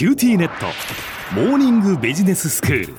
[0.00, 0.64] QTnet。
[1.34, 2.94] モーニングビジネススクール。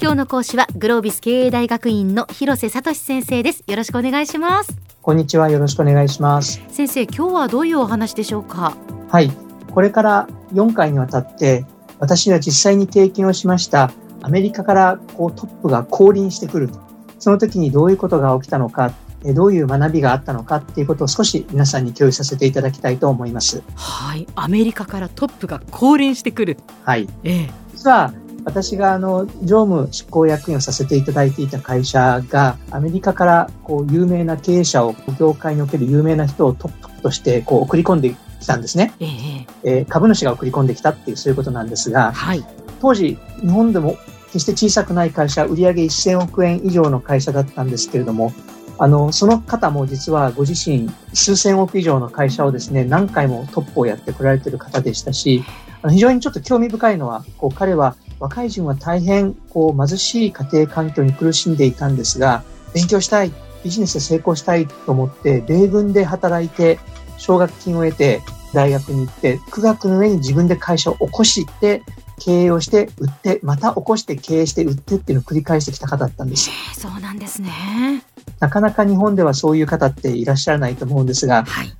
[0.00, 3.64] 今日の講師はグロービス経営大学院の広瀬聡先生です。
[3.66, 4.70] よろしくお願いします。
[5.02, 5.50] こんにちは。
[5.50, 6.62] よろしくお願いします。
[6.68, 8.76] 先生今日はどういうお話でしょうか？
[9.08, 9.32] はい。
[9.74, 11.64] これから4回にわたって
[11.98, 13.90] 私が実際に経験をしました
[14.22, 16.70] アメリカからこうトップが降臨してくる
[17.18, 18.94] その時にどういうことが起きたのか
[19.34, 23.62] どういう学びがあったのかっていうことを少し皆さんに共有させていただきたいと思います。
[23.74, 26.58] はい、アメリカからトップが降臨してくる。
[26.84, 27.08] はい。
[27.24, 28.12] ええ、実は
[28.46, 42.44] 私があの常務執行役員をさせていただいていた会社がアメリカからこう有名な経営者を業界における有名な人をトップとしてこう送り込んできたんですね、えええー、株主が送り込んできたっていうそういうことなんですが、はい、
[42.80, 48.32] 当時日本でも決して小さくない会社売上1000億円以上の会社だったんですけれども
[48.78, 55.44] あの、その方も実はご自身数千億以上の会社をですね、何回もトップをやってこられている方でしたし、
[55.88, 62.42] 非常にちょっと興味深いのは、こう彼は若い人は大変こう貧しい家庭環境に苦しんでいたんですが、
[62.74, 63.32] 勉強したい、
[63.64, 66.78] ビジネスで成功したいと思って、米軍で働いて、
[67.18, 71.82] 奨学金を得て、大学に行って、苦学の上に自分で会社を起こして、
[72.18, 76.50] 経営をして売って、また起こして経営して売ってっていうのを繰り返してきた方だったんです。
[76.74, 78.02] そうなんですね。
[78.40, 81.72] なかなか日本ではそういう方っていらっしゃらないと思うんですが、はい、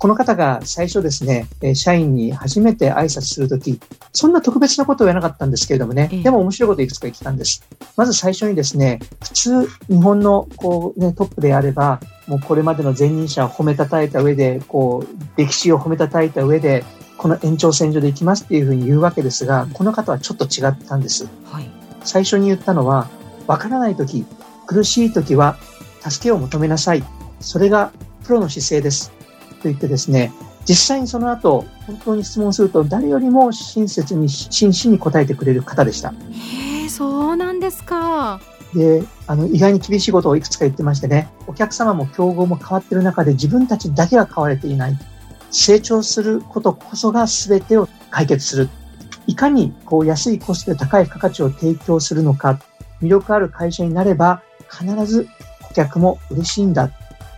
[0.00, 3.78] この方が最初ですね、社員に初めて挨拶するとき、
[4.14, 7.62] そんな特別なことを言わなかったんですけれどもね、でも面白いこといくつか言ってたんです。
[7.98, 16.82] まず最初にですね、普通日本のこう、ね、トップであれば、もうこれまでの前任者を褒めたたえた上で、こう、歴史を褒めたたえた上で、
[17.18, 21.28] この延長線上で行きますっていうふうに言うわけですが、この方はちょっと違ったんです。
[21.44, 21.70] はい、
[22.04, 23.08] 最初に言ったのは、
[23.46, 24.24] わからないとき、
[24.66, 25.58] 苦しいときは
[26.08, 27.04] 助けを求めなさい。
[27.40, 27.92] それが
[28.24, 29.10] プロの姿勢です。
[29.62, 30.32] と言ってですね、
[30.66, 36.10] 実際にその後、本当に質問すると誰よりも親切に、真摯に答えてくれる方でした。
[36.10, 38.40] へえ、そうなんですか。
[38.74, 44.98] で、あの、意外に厳しいことをいくつか言ってましてね、お客様も競合も変わっている中で自分たちだけが変われていない。
[45.50, 48.68] 成長することこそが全てを解決する。
[49.26, 52.60] いかにこう安いコストで高い付加価値を提供するのか、
[53.02, 55.30] 魅力ある会社になれば必ず顧
[55.74, 56.90] 客も嬉しいんだ。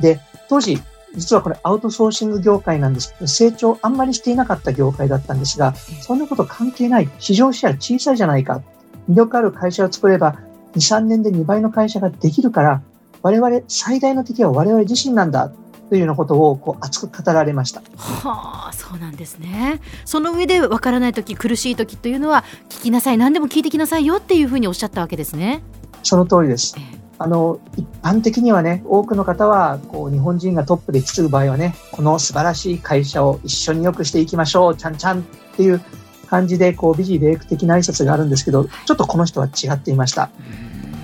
[0.00, 0.80] で、当時、
[1.16, 7.08] 実はこれアウトソーシング業界なんですけど、成長あんまりしていなかった業界だったんですが、そんなこと関係ない。
[7.18, 8.62] 市場シェア小さいじゃないか。
[9.08, 10.38] 魅力ある会社を作れば、
[10.74, 12.82] 2、3年で2倍の会社ができるから、
[13.22, 15.52] 我々、最大の敵は我々自身なんだ。
[15.90, 17.82] というようなことをこう熱く語られました。
[17.96, 19.80] はあ、そうなんですね。
[20.06, 25.62] その上でわからない時、苦しい時というのは聞きなさい、何でも聞いてきなさいよっていうふうにおっしゃったわけですね。
[26.02, 26.74] その通りです。
[26.78, 35.22] えーあの、一般的にはね、多くの方は、こう、日本人がトップで引き継ぐ場合はね、この素晴らしい会社を一緒に良くしていきましょう、ちゃんちゃんっ
[35.56, 35.80] ていう
[36.28, 40.28] 感じで、こう、美辞麗句的な挨拶があるんですけど、ちょっとこの人は違っていました。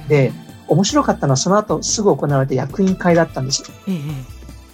[0.08, 0.30] で、
[0.68, 3.62] 面白かったのは、その後すぐ行われた役員会だったんです。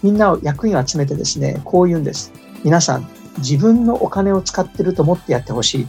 [0.02, 2.32] みんなを役員を集めてですね、こう言うんです。
[2.64, 3.06] 皆さん、
[3.38, 5.88] 自分のお金を使ってると思ってやってほしい。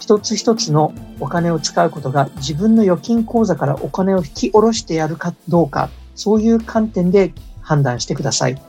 [0.00, 8.60] 一つ一つのお金を使うことが自分の預金口座からお金を引き下ろしてやるかどうか、そういう観点で判断してください。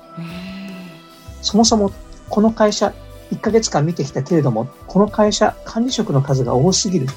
[1.41, 1.91] そもそも
[2.29, 2.93] この会社
[3.31, 7.07] 1ヶ月間見てきたけれども、この会社管理職の数が多すぎる。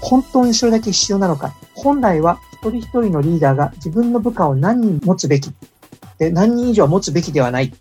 [0.00, 1.54] 本当にそれだけ必要なのか。
[1.74, 5.50] 本来は一人一人のリーダーが自分の部下を何人持つべき。
[6.18, 7.72] で、何人以上持つべきではない。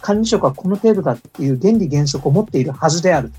[0.00, 3.32] 管理職はこの程度だっていう原理原則を持っているはずである。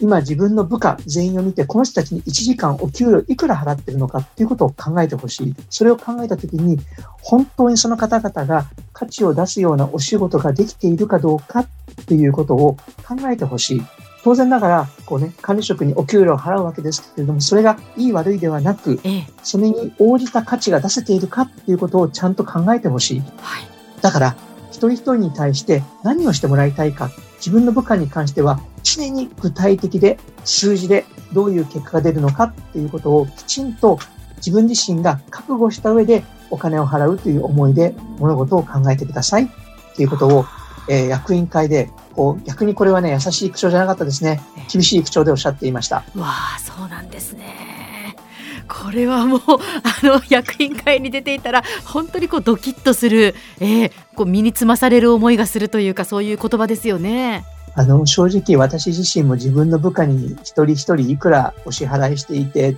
[0.00, 5.54] 今自分の部下全員を見て、この人たちに1時間お給料いくら払ってるのかっていうことを考えてほしい。
[5.68, 6.78] それを考えたときに、
[7.22, 11.66] 本当にその方々が価値を出すようなお仕事ができているかどうかっ
[12.06, 13.82] ていうことを考えてほしい。
[14.22, 19.00] 当然ながら、こうね、管理職にお給料を払うわけですけれども、それがいい悪いではなく、
[19.42, 23.22] それに応じた価値が出せているかっていうことをちゃんと考えてほしい。
[24.02, 24.49] だから、一
[24.88, 33.98] 人一人に対して何をしてもらいたいか、自分の部下に関しては常に具体的で数字でどういう結果が出るのかっていうことをきちんと
[34.36, 39.44] 自分自身が覚悟した上でお金を払うという思いで物事を考えてください。
[39.44, 39.48] っ
[39.96, 40.44] ていうことを、
[40.88, 44.40] えー、役員会でこう逆にこれはね優しい口調じゃなかったですね。
[44.72, 45.96] 厳しい口調でおっしゃっていました。
[45.96, 47.79] わあそうなんですね
[48.70, 57.44] これはもうあの役員会に出ていたら本当にこうドキッとする、えー、こう身につまされる思いがするというかそういう言葉ですよね。
[57.74, 62.76] あの、正直私自身も自分の部下に一人一人いくらお支払いしていて、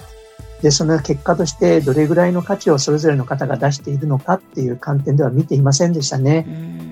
[0.61, 6.47] で、その結果としてどれぐらいの価値をそれぞれの方が出しているのかっていう観点では見ていませんでしたね。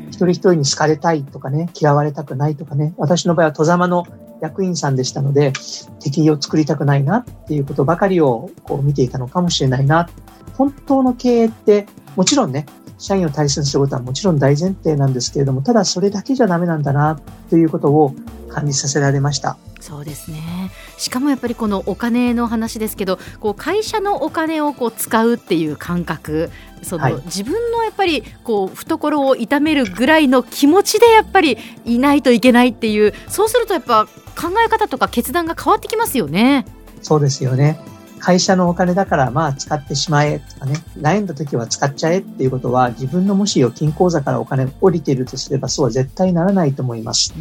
[0.08, 4.06] 一人一人に好かれたいとかね、嫌われたくないとかね、私の場合は戸様の
[4.40, 5.52] 役員さんでしたので、
[6.00, 10.08] 敵を作りたくないなっていうことばかりをこう見ていたのかもしれないな。
[10.56, 12.66] 本当の経営って、もちろんね、
[12.98, 18.14] 社員を大切にすることはもちろん大前提なんですけれども、ただそれだけじゃダメなんだなということを
[18.50, 19.56] 感じさせられました。
[19.80, 26.50] そうですねしかもやっぱりこのお金の話ですけどこう会社のお金をこう使うっていう感覚
[26.82, 34.06] その、はい、自分のやっぱりこう懐を痛めるぐらいの気持ちでやっぱりいないといけないっていうそうするとやっぱ
[34.40, 36.64] 考え方とか決断が変わってきますよね。
[37.02, 37.80] そうですよね
[38.18, 47.34] 会社のお金だからまあ使ってしまえとかね、悩んだ時は使っちゃえっていうことは自分のもし預金口座からお金降りているとすればそうは絶対ならないと思います。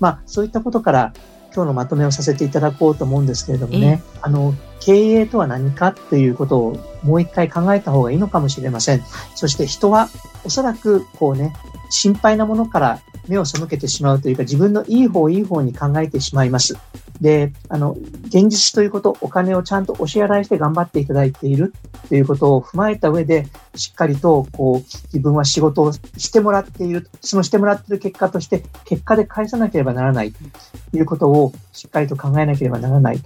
[0.00, 1.12] まあそういったことから
[1.54, 9.02] 今日のまとめをさせていただこうと思うんですけれどもね、あの、経営とは何かということをもう一回考えた方がいいのかもしれません。
[9.34, 10.08] そして人は
[10.44, 11.52] おそらくこうね、
[11.90, 16.76] 心配なものから目を背けてしまうというか自分のいい方いい方に考えてしまいます。
[17.20, 17.96] で、あの、
[18.26, 21.74] 現実ということ、お金をちゃんとお支払いして頑張っていただいている
[22.08, 33.20] ということを踏まえた上で、しっかりと、こう、自分は仕事をしてもらっている、そのしてもらっている結果として、結果で返さなければならないということをしっかりと考えなければならない。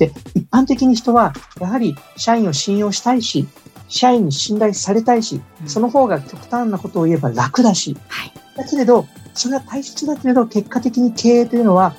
[0.00, 3.46] で、一般的に人は、やはり社員を信用したいし、
[3.86, 11.94] 社員に信頼されたいし、その方が極端なことを言えば楽だし、はい、だけれど、それは大切だけれど、結果的に経営というのは、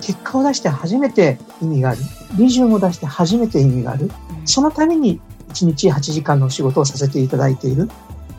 [0.00, 2.00] 結果を出して初めて意味がある。
[2.36, 4.10] ビジョンを出して初めて意味がある。
[4.44, 5.20] そのために
[5.50, 7.88] 1日8時間のお仕事をさせていただいている。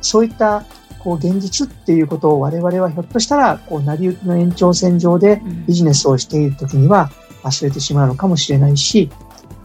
[0.02, 0.66] そういった
[1.00, 7.10] こう現実っていうことを我々はひょっとしたらこう成り行きの延長線上でビジネスをしている時には
[7.46, 9.10] 忘れてしまうのかもしれないし、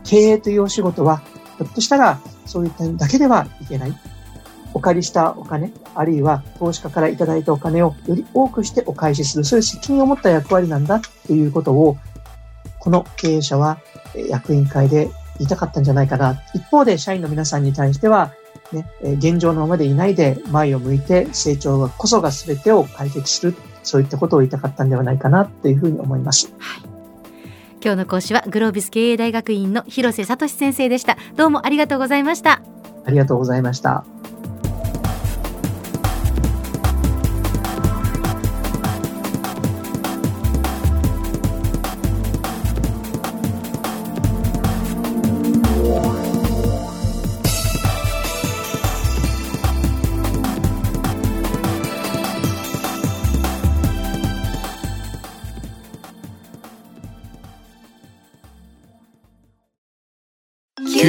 [0.04, 1.18] 経営というお仕事は
[1.58, 3.94] ひょっとしたらそういっただけではいけない。
[4.72, 11.96] お借りしたお金、あるいは投資家からいただいたお金をより多くしてお返しする、そういう責任を持った役割なんだっていうことを、
[12.78, 13.78] この経営者は
[14.28, 16.40] 役員会で言いたかったんじゃないかな。
[16.54, 18.32] 一方で社員の皆さんに対しては、
[18.72, 26.52] ね、現状のままでいないで前を向いて成長こそが全てを解決する、そういったことを言いたかったんではないかなというふうに思います。
[26.58, 26.89] はい
[27.82, 31.16] 今日の講師はグロービス経営大学院の広瀬聡先生でした。
[31.36, 32.62] どうもありがとうございました。
[33.06, 34.04] ありがとうございました。